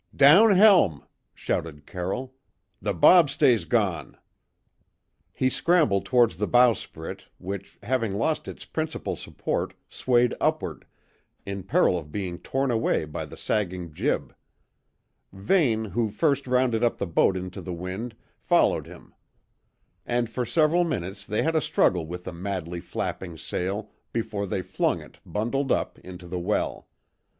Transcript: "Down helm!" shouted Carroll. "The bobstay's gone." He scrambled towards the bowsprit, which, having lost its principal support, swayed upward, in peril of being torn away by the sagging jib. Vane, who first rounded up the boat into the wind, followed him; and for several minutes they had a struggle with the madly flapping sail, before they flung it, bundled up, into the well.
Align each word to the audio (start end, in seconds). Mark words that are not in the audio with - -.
"Down 0.15 0.49
helm!" 0.55 1.05
shouted 1.35 1.85
Carroll. 1.85 2.33
"The 2.81 2.91
bobstay's 2.95 3.65
gone." 3.65 4.17
He 5.31 5.47
scrambled 5.47 6.07
towards 6.07 6.37
the 6.37 6.47
bowsprit, 6.47 7.25
which, 7.37 7.77
having 7.83 8.11
lost 8.17 8.47
its 8.47 8.65
principal 8.65 9.15
support, 9.15 9.75
swayed 9.87 10.33
upward, 10.41 10.87
in 11.45 11.61
peril 11.61 11.99
of 11.99 12.11
being 12.11 12.39
torn 12.39 12.71
away 12.71 13.05
by 13.05 13.25
the 13.27 13.37
sagging 13.37 13.93
jib. 13.93 14.33
Vane, 15.31 15.85
who 15.85 16.09
first 16.09 16.47
rounded 16.47 16.83
up 16.83 16.97
the 16.97 17.05
boat 17.05 17.37
into 17.37 17.61
the 17.61 17.71
wind, 17.71 18.15
followed 18.39 18.87
him; 18.87 19.13
and 20.03 20.31
for 20.31 20.47
several 20.47 20.83
minutes 20.83 21.27
they 21.27 21.43
had 21.43 21.55
a 21.55 21.61
struggle 21.61 22.07
with 22.07 22.23
the 22.23 22.33
madly 22.33 22.79
flapping 22.79 23.37
sail, 23.37 23.91
before 24.11 24.47
they 24.47 24.63
flung 24.63 24.99
it, 24.99 25.19
bundled 25.27 25.71
up, 25.71 25.99
into 25.99 26.27
the 26.27 26.39
well. 26.39 26.87